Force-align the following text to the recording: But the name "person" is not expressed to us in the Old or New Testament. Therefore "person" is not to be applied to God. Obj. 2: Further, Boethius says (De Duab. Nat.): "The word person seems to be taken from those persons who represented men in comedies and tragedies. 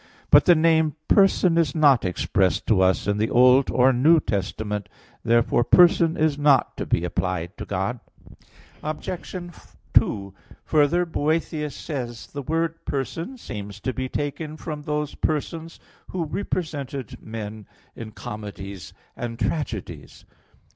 But 0.31 0.45
the 0.45 0.55
name 0.55 0.95
"person" 1.07 1.59
is 1.59 1.75
not 1.75 2.05
expressed 2.05 2.65
to 2.65 2.81
us 2.81 3.05
in 3.05 3.19
the 3.19 3.29
Old 3.29 3.69
or 3.69 3.93
New 3.93 4.19
Testament. 4.19 4.89
Therefore 5.23 5.63
"person" 5.63 6.17
is 6.17 6.39
not 6.39 6.75
to 6.77 6.87
be 6.87 7.03
applied 7.05 7.55
to 7.59 7.65
God. 7.65 7.99
Obj. 8.81 9.11
2: 9.93 10.33
Further, 10.65 11.05
Boethius 11.05 11.75
says 11.75 12.25
(De 12.25 12.31
Duab. 12.33 12.33
Nat.): 12.33 12.33
"The 12.47 12.51
word 12.51 12.85
person 12.85 13.37
seems 13.37 13.79
to 13.81 13.93
be 13.93 14.09
taken 14.09 14.57
from 14.57 14.81
those 14.81 15.13
persons 15.13 15.79
who 16.07 16.25
represented 16.25 17.21
men 17.21 17.67
in 17.95 18.09
comedies 18.13 18.93
and 19.15 19.37
tragedies. 19.37 20.25